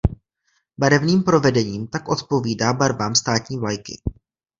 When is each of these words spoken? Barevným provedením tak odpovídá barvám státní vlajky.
Barevným 0.77 1.23
provedením 1.23 1.87
tak 1.87 2.09
odpovídá 2.09 2.73
barvám 2.73 3.15
státní 3.15 3.57
vlajky. 3.57 3.97